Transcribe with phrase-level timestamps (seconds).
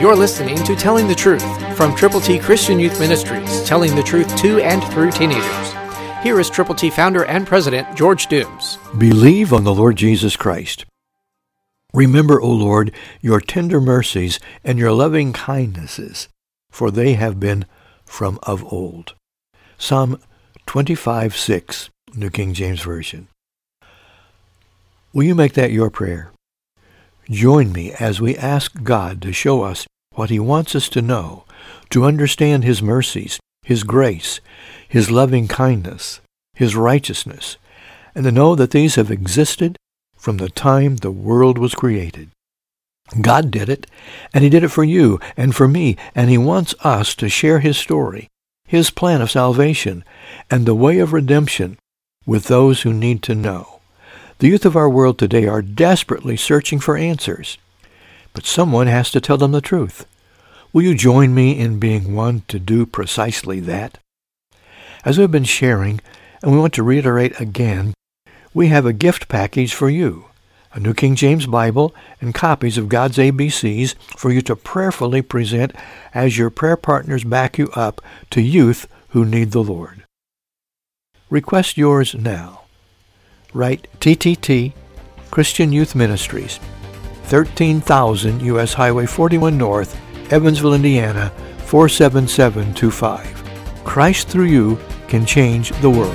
[0.00, 4.36] You're listening to Telling the Truth from Triple T Christian Youth Ministries, telling the truth
[4.36, 5.72] to and through teenagers.
[6.22, 8.78] Here is Triple T founder and president George Dooms.
[8.96, 10.86] Believe on the Lord Jesus Christ.
[11.92, 16.28] Remember, O Lord, your tender mercies and your loving kindnesses,
[16.70, 17.66] for they have been
[18.04, 19.14] from of old.
[19.78, 20.20] Psalm
[20.66, 23.26] 25, 6, New King James Version.
[25.12, 26.30] Will you make that your prayer?
[27.30, 31.44] Join me as we ask God to show us what he wants us to know,
[31.90, 34.40] to understand his mercies, his grace,
[34.88, 36.20] his loving kindness,
[36.54, 37.58] his righteousness,
[38.14, 39.76] and to know that these have existed
[40.16, 42.30] from the time the world was created.
[43.20, 43.86] God did it,
[44.32, 47.60] and he did it for you and for me, and he wants us to share
[47.60, 48.28] his story,
[48.66, 50.02] his plan of salvation,
[50.50, 51.78] and the way of redemption
[52.24, 53.77] with those who need to know.
[54.38, 57.58] The youth of our world today are desperately searching for answers,
[58.34, 60.06] but someone has to tell them the truth.
[60.72, 63.98] Will you join me in being one to do precisely that?
[65.04, 66.00] As we've been sharing,
[66.40, 67.94] and we want to reiterate again,
[68.54, 70.26] we have a gift package for you
[70.74, 75.72] a New King James Bible, and copies of God's ABCs for you to prayerfully present
[76.14, 78.00] as your prayer partners back you up
[78.30, 80.04] to youth who need the Lord.
[81.30, 82.67] Request yours now.
[83.54, 84.74] Write TTT
[85.30, 86.60] Christian Youth Ministries,
[87.24, 88.74] 13,000 U.S.
[88.74, 89.98] Highway 41 North,
[90.30, 91.32] Evansville, Indiana,
[91.64, 93.84] 47725.
[93.84, 96.14] Christ through you can change the world.